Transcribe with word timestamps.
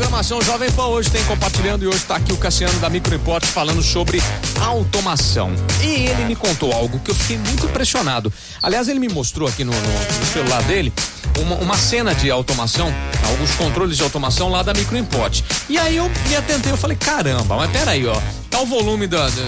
programação 0.00 0.40
Jovem 0.40 0.72
Pan 0.72 0.86
hoje 0.86 1.10
tem 1.10 1.22
compartilhando 1.24 1.84
e 1.84 1.86
hoje 1.86 1.98
está 1.98 2.16
aqui 2.16 2.32
o 2.32 2.36
Cassiano 2.38 2.72
da 2.80 2.88
Micro 2.88 3.14
Import 3.14 3.44
falando 3.44 3.82
sobre 3.82 4.18
automação. 4.58 5.52
E 5.82 6.06
ele 6.08 6.24
me 6.24 6.34
contou 6.34 6.72
algo 6.72 6.98
que 7.00 7.10
eu 7.10 7.14
fiquei 7.14 7.36
muito 7.36 7.66
impressionado. 7.66 8.32
Aliás, 8.62 8.88
ele 8.88 8.98
me 8.98 9.10
mostrou 9.10 9.46
aqui 9.46 9.62
no, 9.62 9.72
no, 9.72 9.78
no 9.78 10.26
celular 10.32 10.62
dele 10.62 10.90
uma, 11.38 11.56
uma, 11.56 11.76
cena 11.76 12.14
de 12.14 12.30
automação, 12.30 12.90
alguns 13.28 13.54
controles 13.56 13.98
de 13.98 14.02
automação 14.02 14.48
lá 14.48 14.62
da 14.62 14.72
Micro 14.72 14.96
Import. 14.96 15.42
E 15.68 15.76
aí 15.76 15.96
eu 15.96 16.10
me 16.28 16.34
atentei, 16.34 16.72
eu 16.72 16.78
falei, 16.78 16.96
caramba, 16.96 17.56
mas 17.56 17.70
peraí, 17.70 18.06
ó. 18.06 18.18
Tá 18.48 18.58
o 18.58 18.66
volume 18.66 19.06
da, 19.06 19.28
de, 19.28 19.42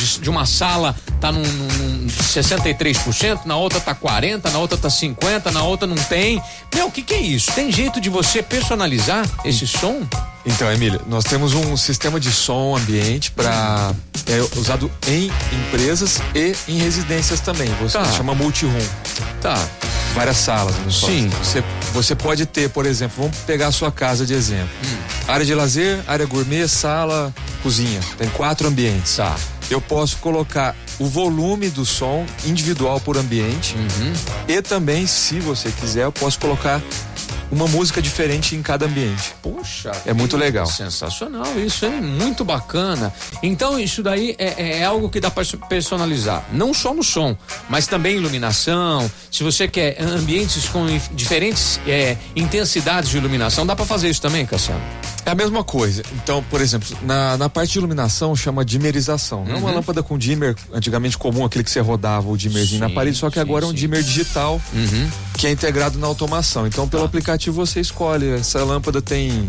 de, 0.00 0.20
de 0.20 0.30
uma 0.30 0.46
sala 0.46 0.96
tá 1.20 1.30
num, 1.30 1.42
num 1.42 2.06
63%, 2.08 3.44
na 3.44 3.56
outra 3.56 3.78
tá 3.80 3.94
40, 3.94 4.50
na 4.50 4.58
outra 4.58 4.78
tá 4.78 4.88
50, 4.88 5.50
na 5.50 5.62
outra 5.62 5.86
não 5.86 5.96
tem. 5.96 6.42
Meu, 6.74 6.86
o 6.86 6.90
que 6.90 7.02
que 7.02 7.14
é 7.14 7.20
isso? 7.20 7.52
Tem 7.52 7.70
jeito 7.70 8.00
de 8.00 8.08
você 8.08 8.42
personalizar 8.42 9.28
esse 9.44 9.66
som? 9.66 10.02
Então, 10.46 10.72
Emílio, 10.72 11.02
nós 11.06 11.24
temos 11.24 11.52
um 11.52 11.76
sistema 11.76 12.18
de 12.18 12.32
som 12.32 12.74
ambiente 12.74 13.30
para 13.30 13.92
é 14.26 14.58
usado 14.58 14.90
em 15.06 15.30
empresas 15.52 16.20
e 16.34 16.54
em 16.68 16.78
residências 16.78 17.40
também. 17.40 17.68
Você 17.82 17.98
tá. 17.98 18.04
chama 18.12 18.34
multi-room. 18.34 18.86
Tá. 19.40 19.56
Várias 20.14 20.38
salas. 20.38 20.74
Sim. 20.90 21.28
Você, 21.42 21.62
você 21.92 22.14
pode 22.14 22.46
ter, 22.46 22.70
por 22.70 22.86
exemplo, 22.86 23.22
vamos 23.22 23.36
pegar 23.38 23.68
a 23.68 23.72
sua 23.72 23.92
casa 23.92 24.24
de 24.24 24.34
exemplo. 24.34 24.70
Hum. 24.84 24.96
Área 25.28 25.44
de 25.44 25.54
lazer, 25.54 26.00
área 26.06 26.26
gourmet, 26.26 26.66
sala, 26.68 27.34
cozinha. 27.62 28.00
Tem 28.16 28.28
quatro 28.30 28.66
ambientes. 28.66 29.16
Tá. 29.16 29.36
Eu 29.70 29.80
posso 29.80 30.18
colocar 30.18 30.76
o 30.98 31.06
volume 31.06 31.70
do 31.70 31.86
som 31.86 32.26
individual 32.44 33.00
por 33.00 33.16
ambiente 33.16 33.76
uhum. 33.76 34.12
e 34.48 34.60
também, 34.60 35.06
se 35.06 35.38
você 35.38 35.70
quiser, 35.70 36.04
eu 36.04 36.12
posso 36.12 36.38
colocar 36.38 36.82
uma 37.50 37.66
música 37.66 38.00
diferente 38.00 38.54
em 38.54 38.62
cada 38.62 38.86
ambiente. 38.86 39.34
Puxa, 39.42 39.92
é 40.06 40.12
muito 40.12 40.36
legal. 40.36 40.66
Sensacional, 40.66 41.58
isso 41.58 41.84
é 41.84 42.00
muito 42.00 42.44
bacana. 42.44 43.12
Então 43.42 43.78
isso 43.78 44.02
daí 44.02 44.34
é, 44.38 44.78
é 44.78 44.84
algo 44.84 45.08
que 45.08 45.20
dá 45.20 45.30
para 45.30 45.44
personalizar, 45.68 46.44
não 46.52 46.72
só 46.72 46.94
no 46.94 47.02
som, 47.02 47.36
mas 47.68 47.86
também 47.86 48.16
iluminação. 48.16 49.10
Se 49.30 49.42
você 49.42 49.66
quer 49.66 50.00
ambientes 50.00 50.68
com 50.68 50.86
diferentes 51.12 51.80
é, 51.86 52.16
intensidades 52.36 53.10
de 53.10 53.16
iluminação, 53.16 53.66
dá 53.66 53.74
para 53.74 53.84
fazer 53.84 54.08
isso 54.08 54.20
também, 54.20 54.46
Cassiano? 54.46 54.80
É 55.24 55.30
a 55.30 55.34
mesma 55.34 55.62
coisa. 55.62 56.02
Então, 56.14 56.42
por 56.50 56.60
exemplo, 56.60 56.96
na, 57.02 57.36
na 57.36 57.48
parte 57.48 57.72
de 57.72 57.78
iluminação 57.78 58.34
chama 58.34 58.64
dimerização. 58.64 59.44
Não 59.44 59.52
uhum. 59.52 59.56
é 59.56 59.58
uma 59.58 59.68
uhum. 59.68 59.74
lâmpada 59.76 60.02
com 60.02 60.16
dimmer, 60.16 60.56
antigamente 60.72 61.18
comum, 61.18 61.44
aquele 61.44 61.64
que 61.64 61.70
você 61.70 61.80
rodava 61.80 62.28
o 62.28 62.36
dimmerzinho 62.36 62.82
sim, 62.82 62.88
na 62.88 62.90
parede, 62.90 63.16
só 63.16 63.28
que 63.28 63.34
sim, 63.34 63.40
agora 63.40 63.64
é 63.64 63.68
um 63.68 63.72
dimmer 63.72 64.02
digital 64.02 64.60
uhum. 64.72 65.10
Que 65.40 65.46
é 65.46 65.50
integrado 65.50 65.98
na 65.98 66.06
automação. 66.06 66.66
Então, 66.66 66.86
pelo 66.86 67.02
tá. 67.02 67.06
aplicativo 67.08 67.56
você 67.56 67.80
escolhe. 67.80 68.28
Essa 68.28 68.62
lâmpada 68.62 69.00
tem 69.00 69.48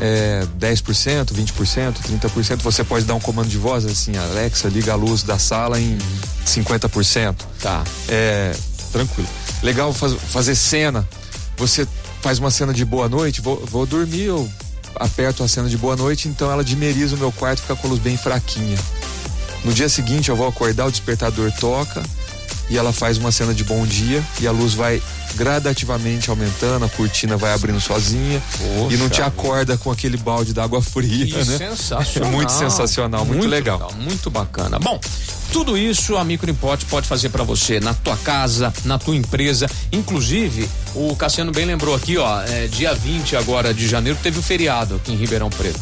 é, 0.00 0.46
10%, 0.58 1.34
20%, 1.34 1.94
30%. 2.00 2.56
Você 2.62 2.82
pode 2.82 3.04
dar 3.04 3.14
um 3.14 3.20
comando 3.20 3.46
de 3.46 3.58
voz 3.58 3.84
assim, 3.84 4.16
Alexa, 4.16 4.70
liga 4.70 4.92
a 4.92 4.96
luz 4.96 5.22
da 5.22 5.38
sala 5.38 5.78
em 5.78 5.98
50%. 6.46 7.36
Tá. 7.60 7.84
É, 8.08 8.56
tranquilo. 8.90 9.28
Legal 9.62 9.92
faz, 9.92 10.14
fazer 10.14 10.54
cena. 10.54 11.06
Você 11.58 11.86
faz 12.22 12.38
uma 12.38 12.50
cena 12.50 12.72
de 12.72 12.82
boa 12.82 13.06
noite, 13.06 13.42
vou, 13.42 13.62
vou 13.66 13.84
dormir, 13.84 14.22
eu 14.22 14.50
aperto 14.94 15.44
a 15.44 15.48
cena 15.48 15.68
de 15.68 15.76
boa 15.76 15.94
noite, 15.94 16.26
então 16.26 16.50
ela 16.50 16.64
dimeriza 16.64 17.16
o 17.16 17.18
meu 17.18 17.30
quarto 17.32 17.58
e 17.58 17.62
fica 17.62 17.76
com 17.76 17.86
a 17.86 17.90
luz 17.90 18.00
bem 18.00 18.16
fraquinha. 18.16 18.78
No 19.62 19.74
dia 19.74 19.90
seguinte 19.90 20.30
eu 20.30 20.36
vou 20.36 20.48
acordar, 20.48 20.86
o 20.86 20.90
despertador 20.90 21.52
toca 21.60 22.02
e 22.70 22.78
ela 22.78 22.92
faz 22.92 23.18
uma 23.18 23.32
cena 23.32 23.52
de 23.54 23.64
bom 23.64 23.86
dia 23.86 24.22
e 24.40 24.46
a 24.46 24.52
luz 24.52 24.74
vai 24.74 25.02
gradativamente 25.34 26.30
aumentando, 26.30 26.84
a 26.84 26.88
cortina 26.88 27.36
vai 27.36 27.52
abrindo 27.52 27.80
sozinha 27.80 28.42
Poxa, 28.58 28.94
e 28.94 28.98
não 28.98 29.08
te 29.08 29.22
acorda 29.22 29.76
com 29.76 29.90
aquele 29.90 30.16
balde 30.16 30.52
d'água 30.52 30.82
fria, 30.82 31.26
que 31.26 31.34
né? 31.34 31.58
Sensacional. 31.58 32.28
É 32.28 32.32
muito 32.32 32.52
sensacional, 32.52 33.24
muito, 33.24 33.38
muito 33.38 33.50
legal. 33.50 33.78
legal. 33.78 33.92
Muito 33.98 34.30
bacana. 34.30 34.78
Bom, 34.78 35.00
tudo 35.52 35.76
isso 35.76 36.16
a 36.16 36.24
Micro 36.24 36.50
Import 36.50 36.82
pode 36.86 37.06
fazer 37.06 37.28
para 37.28 37.44
você 37.44 37.80
na 37.80 37.94
tua 37.94 38.16
casa, 38.16 38.72
na 38.84 38.98
tua 38.98 39.16
empresa. 39.16 39.68
Inclusive, 39.90 40.68
o 40.94 41.14
Cassiano 41.16 41.52
bem 41.52 41.64
lembrou 41.64 41.94
aqui, 41.94 42.16
ó, 42.16 42.42
é, 42.42 42.66
dia 42.68 42.94
20 42.94 43.36
agora 43.36 43.72
de 43.74 43.86
janeiro 43.86 44.18
teve 44.22 44.38
o 44.38 44.42
feriado 44.42 44.96
aqui 44.96 45.12
em 45.12 45.16
Ribeirão 45.16 45.50
Preto. 45.50 45.80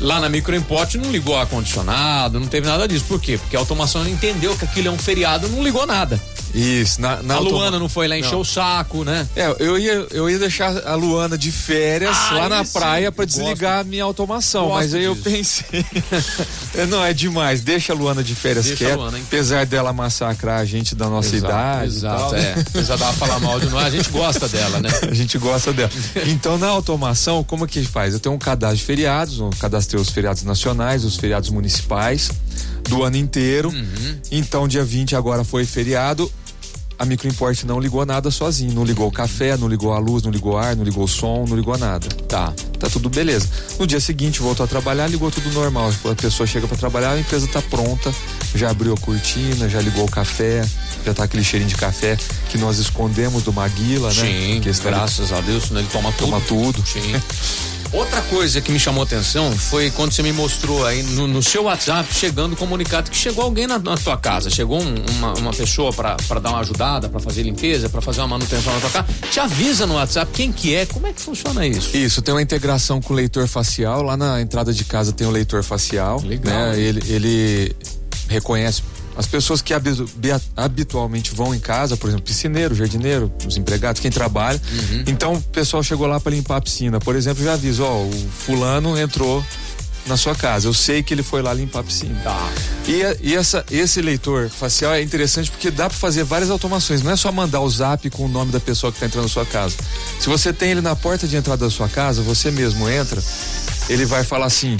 Lá 0.00 0.20
na 0.20 0.28
Micro 0.28 0.54
Import 0.54 0.94
não 0.94 1.10
ligou 1.10 1.36
ar-condicionado, 1.36 2.38
não 2.38 2.46
teve 2.46 2.66
nada 2.66 2.86
disso. 2.86 3.04
Por 3.06 3.20
quê? 3.20 3.36
Porque 3.38 3.56
a 3.56 3.58
automação 3.58 4.06
entendeu 4.08 4.56
que 4.56 4.64
aquilo 4.64 4.88
é 4.88 4.90
um 4.90 4.98
feriado, 4.98 5.48
não 5.48 5.62
ligou 5.62 5.86
nada. 5.86 6.20
Isso, 6.54 7.00
na, 7.00 7.22
na 7.22 7.34
A 7.34 7.38
Luana 7.38 7.56
automa... 7.56 7.78
não 7.78 7.88
foi 7.88 8.08
lá 8.08 8.18
encher 8.18 8.32
não. 8.32 8.40
o 8.40 8.44
saco, 8.44 9.04
né? 9.04 9.26
É, 9.36 9.54
eu 9.58 9.78
ia, 9.78 10.06
eu 10.10 10.30
ia 10.30 10.38
deixar 10.38 10.86
a 10.86 10.94
Luana 10.94 11.36
de 11.36 11.52
férias 11.52 12.16
ah, 12.16 12.34
lá 12.34 12.48
na 12.48 12.64
praia 12.64 13.12
para 13.12 13.24
desligar 13.24 13.80
a 13.80 13.84
minha 13.84 14.04
automação, 14.04 14.68
gosto 14.68 14.76
mas 14.76 14.94
aí 14.94 15.00
disso. 15.00 15.10
eu 15.10 15.16
pensei, 15.16 15.84
não, 16.88 17.04
é 17.04 17.12
demais, 17.12 17.60
deixa 17.60 17.92
a 17.92 17.96
Luana 17.96 18.22
de 18.22 18.34
férias 18.34 18.66
deixa 18.66 18.84
quieta, 18.84 18.96
Luana, 18.96 19.18
apesar 19.18 19.66
dela 19.66 19.92
massacrar 19.92 20.60
a 20.60 20.64
gente 20.64 20.94
da 20.94 21.08
nossa 21.08 21.36
exato, 21.36 21.52
idade. 21.52 21.86
Exato, 21.86 22.34
é. 22.34 22.52
Apesar 22.52 22.96
dela 22.96 23.12
falar 23.12 23.40
mal 23.40 23.60
de 23.60 23.66
nós, 23.66 23.84
a 23.84 23.90
gente 23.90 24.10
gosta 24.10 24.48
dela, 24.48 24.80
né? 24.80 24.88
a 25.08 25.14
gente 25.14 25.38
gosta 25.38 25.72
dela. 25.72 25.90
Então, 26.26 26.58
na 26.58 26.68
automação, 26.68 27.44
como 27.44 27.64
é 27.64 27.68
que 27.68 27.84
faz? 27.84 28.14
Eu 28.14 28.20
tenho 28.20 28.34
um 28.34 28.38
cadastro 28.38 28.78
de 28.78 28.84
feriados, 28.84 29.38
eu 29.38 29.50
cadastrei 29.58 30.00
os 30.00 30.08
feriados 30.08 30.42
nacionais, 30.42 31.04
os 31.04 31.16
feriados 31.16 31.50
municipais 31.50 32.30
do 32.88 33.02
ano 33.02 33.16
inteiro. 33.16 33.68
Uhum. 33.68 34.18
Então, 34.30 34.66
dia 34.66 34.84
20 34.84 35.14
agora 35.14 35.44
foi 35.44 35.64
feriado 35.64 36.30
a 36.98 37.04
Microimport 37.04 37.62
não 37.64 37.78
ligou 37.78 38.04
nada 38.04 38.30
sozinho. 38.30 38.72
Não 38.72 38.84
ligou 38.84 39.06
o 39.06 39.12
café, 39.12 39.56
não 39.56 39.68
ligou 39.68 39.92
a 39.92 39.98
luz, 39.98 40.22
não 40.24 40.30
ligou 40.30 40.54
o 40.54 40.56
ar, 40.56 40.74
não 40.74 40.82
ligou 40.82 41.04
o 41.04 41.08
som, 41.08 41.44
não 41.48 41.56
ligou 41.56 41.78
nada. 41.78 42.08
Tá, 42.28 42.52
tá 42.78 42.88
tudo 42.90 43.08
beleza. 43.08 43.48
No 43.78 43.86
dia 43.86 44.00
seguinte, 44.00 44.40
voltou 44.40 44.64
a 44.64 44.66
trabalhar, 44.66 45.06
ligou 45.06 45.30
tudo 45.30 45.50
normal. 45.52 45.92
A 46.10 46.14
pessoa 46.14 46.46
chega 46.46 46.66
para 46.66 46.76
trabalhar, 46.76 47.12
a 47.12 47.20
empresa 47.20 47.46
tá 47.46 47.62
pronta, 47.62 48.12
já 48.54 48.70
abriu 48.70 48.94
a 48.94 48.96
cortina, 48.96 49.68
já 49.68 49.80
ligou 49.80 50.04
o 50.04 50.10
café, 50.10 50.66
já 51.04 51.14
tá 51.14 51.24
aquele 51.24 51.44
cheirinho 51.44 51.70
de 51.70 51.76
café 51.76 52.16
que 52.50 52.58
nós 52.58 52.78
escondemos 52.78 53.44
do 53.44 53.52
Maguila, 53.52 54.08
né? 54.08 54.14
Sim, 54.14 54.60
graças 54.82 55.32
a 55.32 55.40
Deus, 55.40 55.70
né? 55.70 55.80
ele 55.80 55.88
toma 55.92 56.10
tudo. 56.12 56.30
Toma 56.30 56.40
tudo. 56.40 56.84
Sim. 56.84 57.14
Outra 57.92 58.20
coisa 58.22 58.60
que 58.60 58.70
me 58.70 58.78
chamou 58.78 59.02
atenção 59.02 59.50
foi 59.52 59.90
quando 59.90 60.12
você 60.12 60.22
me 60.22 60.32
mostrou 60.32 60.86
aí 60.86 61.02
no, 61.02 61.26
no 61.26 61.42
seu 61.42 61.64
WhatsApp 61.64 62.12
chegando 62.12 62.52
o 62.52 62.56
comunicado 62.56 63.10
que 63.10 63.16
chegou 63.16 63.44
alguém 63.44 63.66
na, 63.66 63.78
na 63.78 63.96
tua 63.96 64.16
casa, 64.16 64.50
chegou 64.50 64.80
um, 64.82 64.94
uma, 65.16 65.32
uma 65.34 65.50
pessoa 65.52 65.92
para 65.92 66.16
dar 66.40 66.50
uma 66.50 66.60
ajudada, 66.60 67.08
para 67.08 67.18
fazer 67.18 67.42
limpeza, 67.42 67.88
para 67.88 68.02
fazer 68.02 68.20
uma 68.20 68.28
manutenção 68.28 68.72
na 68.74 68.80
tua 68.80 68.90
casa, 68.90 69.06
te 69.30 69.40
avisa 69.40 69.86
no 69.86 69.94
WhatsApp 69.94 70.30
quem 70.32 70.52
que 70.52 70.74
é, 70.74 70.84
como 70.84 71.06
é 71.06 71.12
que 71.12 71.20
funciona 71.20 71.66
isso? 71.66 71.96
Isso, 71.96 72.20
tem 72.20 72.34
uma 72.34 72.42
integração 72.42 73.00
com 73.00 73.14
o 73.14 73.16
leitor 73.16 73.48
facial, 73.48 74.02
lá 74.02 74.16
na 74.16 74.40
entrada 74.40 74.72
de 74.72 74.84
casa 74.84 75.12
tem 75.12 75.26
o 75.26 75.30
leitor 75.30 75.62
facial, 75.62 76.20
Legal. 76.22 76.54
né? 76.54 76.78
Ele, 76.78 77.02
ele 77.08 77.76
reconhece 78.28 78.82
as 79.18 79.26
pessoas 79.26 79.60
que 79.60 79.74
habitualmente 80.56 81.34
vão 81.34 81.52
em 81.52 81.58
casa, 81.58 81.96
por 81.96 82.06
exemplo, 82.06 82.24
piscineiro, 82.24 82.72
jardineiro, 82.72 83.32
os 83.44 83.56
empregados, 83.56 84.00
quem 84.00 84.12
trabalha. 84.12 84.62
Uhum. 84.72 85.04
Então 85.08 85.34
o 85.34 85.42
pessoal 85.42 85.82
chegou 85.82 86.06
lá 86.06 86.20
para 86.20 86.30
limpar 86.30 86.58
a 86.58 86.60
piscina. 86.60 87.00
Por 87.00 87.16
exemplo, 87.16 87.42
já 87.42 87.54
avisa, 87.54 87.82
ó, 87.82 88.04
o 88.04 88.12
fulano 88.30 88.96
entrou 88.96 89.44
na 90.06 90.16
sua 90.16 90.36
casa. 90.36 90.68
Eu 90.68 90.72
sei 90.72 91.02
que 91.02 91.12
ele 91.12 91.24
foi 91.24 91.42
lá 91.42 91.52
limpar 91.52 91.80
a 91.80 91.82
piscina. 91.82 92.14
Tá. 92.22 92.48
E, 92.86 93.30
e 93.30 93.34
essa, 93.34 93.66
esse 93.72 94.00
leitor 94.00 94.48
facial 94.48 94.94
é 94.94 95.02
interessante 95.02 95.50
porque 95.50 95.68
dá 95.68 95.90
para 95.90 95.98
fazer 95.98 96.22
várias 96.22 96.48
automações. 96.48 97.02
Não 97.02 97.10
é 97.10 97.16
só 97.16 97.32
mandar 97.32 97.60
o 97.60 97.68
zap 97.68 98.08
com 98.10 98.24
o 98.24 98.28
nome 98.28 98.52
da 98.52 98.60
pessoa 98.60 98.92
que 98.92 98.98
está 98.98 99.06
entrando 99.06 99.24
na 99.24 99.28
sua 99.28 99.44
casa. 99.44 99.74
Se 100.20 100.28
você 100.28 100.52
tem 100.52 100.70
ele 100.70 100.80
na 100.80 100.94
porta 100.94 101.26
de 101.26 101.36
entrada 101.36 101.64
da 101.64 101.70
sua 101.72 101.88
casa, 101.88 102.22
você 102.22 102.52
mesmo 102.52 102.88
entra, 102.88 103.20
ele 103.88 104.06
vai 104.06 104.22
falar 104.22 104.46
assim: 104.46 104.76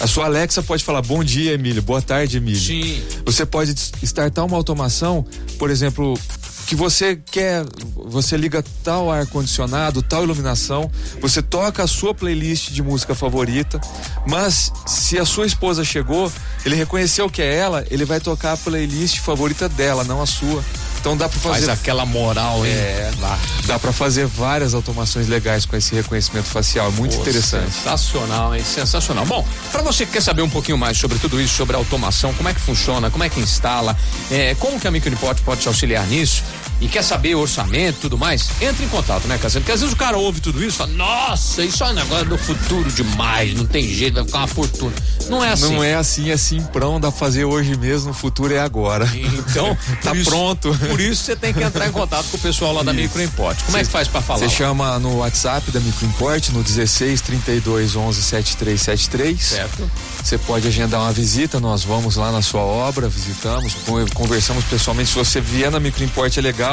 a 0.00 0.06
sua 0.06 0.26
Alexa 0.26 0.62
pode 0.62 0.84
falar 0.84 1.02
bom 1.02 1.24
dia, 1.24 1.54
Emílio, 1.54 1.82
boa 1.82 2.00
tarde, 2.00 2.36
Emílio. 2.36 2.60
Sim. 2.60 3.02
Você 3.24 3.44
pode 3.44 3.74
startar 4.02 4.44
uma 4.44 4.56
automação, 4.56 5.24
por 5.58 5.70
exemplo, 5.70 6.18
que 6.68 6.76
você 6.76 7.16
quer, 7.16 7.64
você 7.94 8.36
liga 8.36 8.62
tal 8.84 9.10
ar 9.10 9.26
condicionado, 9.26 10.02
tal 10.02 10.22
iluminação, 10.22 10.90
você 11.18 11.40
toca 11.40 11.82
a 11.82 11.86
sua 11.86 12.14
playlist 12.14 12.70
de 12.70 12.82
música 12.82 13.14
favorita, 13.14 13.80
mas 14.26 14.70
se 14.86 15.18
a 15.18 15.24
sua 15.24 15.46
esposa 15.46 15.82
chegou, 15.82 16.30
ele 16.66 16.74
reconheceu 16.74 17.30
que 17.30 17.40
é 17.40 17.54
ela, 17.54 17.86
ele 17.90 18.04
vai 18.04 18.20
tocar 18.20 18.52
a 18.52 18.56
playlist 18.56 19.20
favorita 19.20 19.66
dela, 19.66 20.04
não 20.04 20.20
a 20.20 20.26
sua. 20.26 20.62
Então 21.00 21.16
dá 21.16 21.28
para 21.28 21.38
fazer. 21.38 21.66
Faz 21.66 21.80
aquela 21.80 22.04
moral, 22.04 22.64
hein? 22.66 22.72
É, 22.72 23.10
lá. 23.20 23.38
Dá 23.66 23.78
para 23.78 23.92
fazer 23.92 24.26
várias 24.26 24.74
automações 24.74 25.28
legais 25.28 25.64
com 25.64 25.76
esse 25.76 25.94
reconhecimento 25.94 26.46
facial. 26.46 26.90
Muito 26.92 27.16
Pô, 27.16 27.22
interessante. 27.22 27.72
Sensacional, 27.72 28.54
hein? 28.54 28.64
Sensacional. 28.64 29.24
Bom, 29.26 29.46
para 29.70 29.82
você 29.82 30.04
que 30.04 30.12
quer 30.12 30.22
saber 30.22 30.42
um 30.42 30.50
pouquinho 30.50 30.78
mais 30.78 30.98
sobre 30.98 31.18
tudo 31.18 31.40
isso, 31.40 31.54
sobre 31.54 31.76
automação, 31.76 32.32
como 32.34 32.48
é 32.48 32.54
que 32.54 32.60
funciona, 32.60 33.10
como 33.10 33.24
é 33.24 33.28
que 33.28 33.40
instala, 33.40 33.96
é, 34.30 34.54
como 34.56 34.78
que 34.80 34.86
a 34.86 34.90
Microimport 34.90 35.40
pode 35.42 35.62
te 35.62 35.68
auxiliar 35.68 36.06
nisso, 36.06 36.42
e 36.80 36.88
quer 36.88 37.02
saber 37.02 37.34
orçamento 37.34 37.98
e 37.98 38.00
tudo 38.00 38.18
mais, 38.18 38.50
entre 38.60 38.84
em 38.84 38.88
contato, 38.88 39.26
né, 39.26 39.38
Cassiano? 39.38 39.62
Porque 39.62 39.72
às 39.72 39.80
vezes 39.80 39.94
o 39.94 39.98
cara 39.98 40.16
ouve 40.16 40.40
tudo 40.40 40.62
isso 40.62 40.76
e 40.76 40.78
fala, 40.78 40.92
nossa, 40.92 41.64
isso 41.64 41.82
é 41.82 41.88
um 41.88 41.94
negócio 41.94 42.26
do 42.26 42.38
futuro 42.38 42.90
demais, 42.90 43.54
não 43.54 43.66
tem 43.66 43.88
jeito, 43.88 44.14
vai 44.14 44.24
ficar 44.24 44.38
uma 44.38 44.46
fortuna. 44.46 44.92
Não 45.28 45.44
é 45.44 45.52
assim. 45.52 45.74
Não 45.74 45.84
é 45.84 45.94
assim, 45.94 46.30
é 46.30 46.36
simprão, 46.36 47.00
dá 47.00 47.10
pra 47.10 47.18
fazer 47.18 47.44
hoje 47.44 47.76
mesmo, 47.76 48.10
o 48.10 48.14
futuro 48.14 48.54
é 48.54 48.60
agora. 48.60 49.08
Então, 49.14 49.76
tá 50.02 50.14
isso, 50.14 50.30
pronto. 50.30 50.74
Por 50.88 51.00
isso 51.00 51.24
você 51.24 51.36
tem 51.36 51.52
que 51.52 51.62
entrar 51.62 51.86
em 51.86 51.92
contato 51.92 52.26
com 52.30 52.36
o 52.36 52.40
pessoal 52.40 52.72
lá 52.72 52.82
da 52.82 52.92
Microimport. 52.92 53.58
Como 53.64 53.76
é 53.76 53.84
que 53.84 53.90
faz 53.90 54.08
para 54.08 54.22
falar? 54.22 54.38
Você 54.38 54.48
chama 54.48 54.98
no 54.98 55.18
WhatsApp 55.18 55.70
da 55.70 55.80
Microimport 55.80 56.48
no 56.50 56.62
16 56.62 57.20
32 57.20 57.96
11 57.96 58.22
7373. 58.22 59.40
Certo. 59.40 59.90
Você 60.22 60.38
pode 60.38 60.66
agendar 60.68 61.00
uma 61.00 61.12
visita, 61.12 61.60
nós 61.60 61.84
vamos 61.84 62.16
lá 62.16 62.30
na 62.32 62.42
sua 62.42 62.60
obra, 62.60 63.08
visitamos, 63.08 63.74
conversamos 64.14 64.64
pessoalmente. 64.64 65.10
Se 65.10 65.16
você 65.16 65.40
vier 65.40 65.70
na 65.70 65.80
Microimport 65.80 66.36
é 66.36 66.40
legal, 66.40 66.67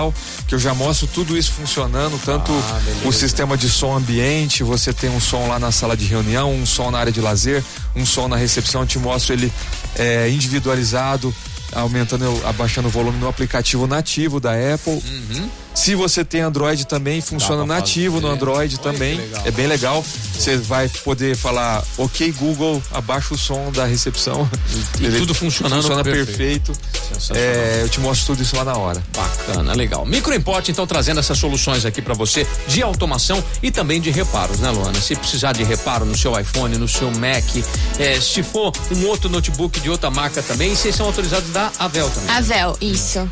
que 0.47 0.55
eu 0.55 0.59
já 0.59 0.73
mostro 0.73 1.07
tudo 1.07 1.37
isso 1.37 1.51
funcionando, 1.51 2.19
tanto 2.23 2.51
Ah, 2.51 2.81
o 3.07 3.11
sistema 3.11 3.57
de 3.57 3.69
som 3.69 3.95
ambiente, 3.95 4.63
você 4.63 4.93
tem 4.93 5.09
um 5.09 5.19
som 5.19 5.47
lá 5.47 5.57
na 5.59 5.71
sala 5.71 5.95
de 5.95 6.05
reunião, 6.05 6.53
um 6.53 6.65
som 6.65 6.91
na 6.91 6.99
área 6.99 7.11
de 7.11 7.21
lazer, 7.21 7.63
um 7.95 8.05
som 8.05 8.27
na 8.27 8.35
recepção, 8.35 8.81
eu 8.81 8.87
te 8.87 8.99
mostro 8.99 9.33
ele 9.33 9.51
é, 9.95 10.29
individualizado, 10.29 11.33
aumentando, 11.73 12.41
abaixando 12.45 12.87
o 12.87 12.91
volume 12.91 13.17
no 13.19 13.27
aplicativo 13.27 13.87
nativo 13.87 14.39
da 14.39 14.51
Apple. 14.51 15.01
Se 15.75 15.93
você 15.93 16.23
tem 16.23 16.41
Android 16.41 16.85
também, 16.87 17.21
funciona 17.21 17.65
nativo 17.65 18.15
no 18.15 18.21
fazer. 18.23 18.33
Android 18.33 18.75
Olha 18.75 18.93
também. 18.93 19.21
É 19.43 19.51
bem 19.51 19.67
legal. 19.67 20.03
Você 20.33 20.57
vai 20.57 20.87
poder 21.03 21.35
falar, 21.35 21.83
ok 21.97 22.31
Google, 22.31 22.81
abaixa 22.91 23.33
o 23.33 23.37
som 23.37 23.71
da 23.71 23.85
recepção. 23.85 24.49
E 24.99 25.05
Ele 25.05 25.19
tudo 25.19 25.33
funcionando 25.35 25.81
Funciona 25.81 26.03
perfeito. 26.03 26.71
perfeito. 26.73 27.33
É, 27.35 27.81
eu 27.83 27.89
te 27.89 27.99
mostro 27.99 28.27
tudo 28.27 28.41
isso 28.41 28.55
lá 28.55 28.63
na 28.63 28.75
hora. 28.77 29.03
Bacana, 29.15 29.73
legal. 29.73 30.05
Microimport, 30.05 30.67
então, 30.69 30.87
trazendo 30.87 31.19
essas 31.19 31.37
soluções 31.37 31.85
aqui 31.85 32.01
para 32.01 32.13
você 32.13 32.47
de 32.67 32.81
automação 32.81 33.43
e 33.61 33.69
também 33.69 33.99
de 33.99 34.09
reparos, 34.09 34.59
né, 34.59 34.69
Luana? 34.71 34.99
Se 34.99 35.15
precisar 35.15 35.51
de 35.53 35.63
reparo 35.63 36.05
no 36.05 36.17
seu 36.17 36.39
iPhone, 36.39 36.77
no 36.77 36.87
seu 36.87 37.11
Mac, 37.11 37.43
eh, 37.99 38.19
se 38.21 38.41
for 38.41 38.71
um 38.91 39.05
outro 39.07 39.29
notebook 39.29 39.79
de 39.79 39.89
outra 39.89 40.09
marca 40.09 40.41
também, 40.41 40.73
vocês 40.75 40.95
são 40.95 41.05
autorizados 41.05 41.49
da 41.51 41.71
Avel 41.77 42.09
também. 42.09 42.29
Avel, 42.29 42.77
isso. 42.81 43.29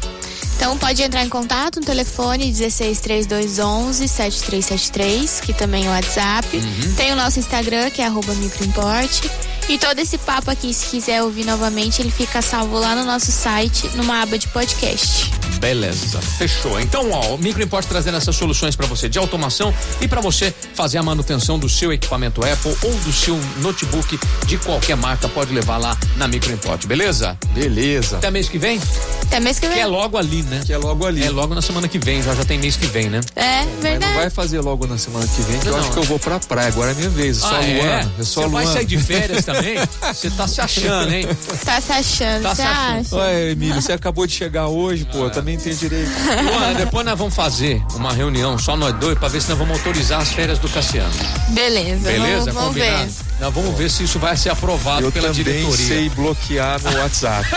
Então 0.63 0.77
pode 0.77 1.03
entrar 1.03 1.25
em 1.25 1.27
contato 1.27 1.81
no 1.81 1.85
telefone 1.85 2.49
16 2.49 3.01
3211 3.01 4.07
7373, 4.07 5.41
que 5.41 5.51
também 5.51 5.87
é 5.87 5.89
o 5.89 5.91
WhatsApp. 5.91 6.47
Tem 6.95 7.11
o 7.11 7.17
nosso 7.17 7.37
Instagram, 7.37 7.89
que 7.89 8.01
é 8.01 8.05
arroba 8.05 8.33
microimport. 8.35 9.25
E 9.67 9.77
todo 9.77 9.99
esse 9.99 10.17
papo 10.17 10.49
aqui, 10.49 10.73
se 10.73 10.87
quiser 10.87 11.21
ouvir 11.21 11.45
novamente, 11.45 12.01
ele 12.01 12.11
fica 12.11 12.41
salvo 12.41 12.79
lá 12.79 12.95
no 12.95 13.03
nosso 13.03 13.29
site, 13.29 13.89
numa 13.97 14.21
aba 14.21 14.37
de 14.37 14.47
podcast. 14.47 15.29
Beleza, 15.59 16.19
fechou. 16.21 16.79
Então, 16.79 17.09
ó, 17.11 17.35
o 17.35 17.37
Microimport 17.37 17.85
trazendo 17.87 18.17
essas 18.17 18.35
soluções 18.35 18.75
para 18.75 18.85
você 18.87 19.07
de 19.07 19.17
automação 19.17 19.73
e 20.01 20.07
para 20.07 20.19
você 20.21 20.53
fazer 20.73 20.97
a 20.97 21.03
manutenção 21.03 21.57
do 21.57 21.69
seu 21.69 21.91
equipamento 21.93 22.43
Apple 22.43 22.75
ou 22.83 22.93
do 22.99 23.13
seu 23.13 23.39
notebook 23.59 24.19
de 24.45 24.57
qualquer 24.57 24.97
marca, 24.97 25.27
pode 25.29 25.53
levar 25.53 25.77
lá 25.77 25.97
na 26.17 26.27
Microimport, 26.27 26.85
beleza? 26.85 27.37
Beleza. 27.53 28.17
Até 28.17 28.29
mês 28.31 28.49
que 28.49 28.57
vem? 28.57 28.79
Até 29.21 29.39
mês 29.39 29.59
que 29.59 29.67
Que 29.67 29.73
vem. 29.73 29.81
é 29.83 29.85
logo 29.85 30.17
ali, 30.17 30.43
né? 30.43 30.61
Que 30.65 30.73
é 30.73 30.77
logo 30.77 31.05
ali. 31.05 31.23
É 31.23 31.29
logo 31.29 31.55
na 31.55 31.61
semana 31.61 31.87
que 31.87 31.97
vem, 31.97 32.21
já 32.21 32.35
já 32.35 32.43
tem 32.43 32.57
mês 32.59 32.75
que 32.75 32.85
vem, 32.87 33.09
né? 33.09 33.21
É, 33.35 33.59
Mas 33.59 33.67
não 33.75 33.81
verdade. 33.81 34.13
vai 34.15 34.29
fazer 34.29 34.59
logo 34.59 34.85
na 34.85 34.97
semana 34.97 35.25
que 35.27 35.41
vem, 35.43 35.59
que 35.59 35.67
eu 35.67 35.71
Não, 35.71 35.79
acho 35.79 35.87
não. 35.87 35.93
que 35.93 35.99
eu 35.99 36.03
vou 36.03 36.19
pra 36.19 36.39
praia. 36.39 36.67
Agora 36.67 36.91
é 36.91 36.93
minha 36.93 37.09
vez. 37.09 37.37
É 37.37 37.39
só 37.41 37.47
Ah, 37.55 37.59
Luana. 37.59 38.11
É, 38.19 38.23
só 38.23 38.41
Você 38.43 38.47
vai 38.49 38.65
sair 38.67 38.85
de 38.85 38.97
férias 38.97 39.45
também? 39.45 39.75
Você 40.13 40.29
tá 40.31 40.47
se 40.47 40.59
achando, 40.61 41.13
hein? 41.13 41.27
Tá 41.63 41.79
se 41.79 41.91
achando, 41.91 42.43
Tá 42.43 42.55
se 42.55 42.61
achando. 42.61 42.99
acha? 42.99 43.15
Ué, 43.15 43.51
Emílio, 43.51 43.81
você 43.81 43.93
acabou 43.93 44.27
de 44.27 44.33
chegar 44.33 44.67
hoje, 44.67 45.05
pô. 45.05 45.29
Eu 45.33 45.41
também 45.41 45.57
tenho 45.57 45.75
direito. 45.75 46.11
Luana, 46.43 46.75
depois 46.75 47.03
nós 47.05 47.17
vamos 47.17 47.33
fazer 47.33 47.81
uma 47.95 48.13
reunião, 48.13 48.55
só 48.59 48.77
nós 48.77 48.93
dois, 48.97 49.17
pra 49.17 49.27
ver 49.27 49.41
se 49.41 49.49
nós 49.49 49.57
vamos 49.57 49.77
autorizar 49.79 50.21
as 50.21 50.31
férias 50.31 50.59
do 50.59 50.69
Cassiano. 50.69 51.11
Beleza, 51.49 52.07
Beleza? 52.07 52.51
vamos, 52.51 52.53
vamos 52.53 52.67
Combinado? 52.69 53.03
ver. 53.07 53.33
Nós 53.39 53.53
vamos 53.53 53.75
ver 53.77 53.89
se 53.89 54.03
isso 54.03 54.19
vai 54.19 54.37
ser 54.37 54.49
aprovado 54.51 55.07
Eu 55.07 55.11
pela 55.11 55.29
também 55.29 55.43
diretoria. 55.43 55.87
sei 55.87 56.09
bloquear 56.09 56.79
meu 56.83 56.99
WhatsApp. 57.01 57.47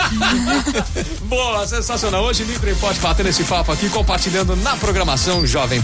Boa, 1.29 1.67
sensacional. 1.67 2.23
Hoje, 2.23 2.43
Micro 2.45 2.69
Import 2.69 2.97
batendo 2.99 3.29
esse 3.29 3.43
papo 3.43 3.71
aqui, 3.71 3.87
compartilhando 3.89 4.55
na 4.55 4.75
programação 4.75 5.45
Jovem 5.45 5.67
Pan. 5.69 5.75